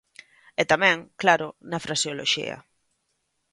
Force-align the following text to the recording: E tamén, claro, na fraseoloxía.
E 0.61 0.63
tamén, 0.71 0.97
claro, 1.21 1.47
na 1.69 1.83
fraseoloxía. 1.85 2.57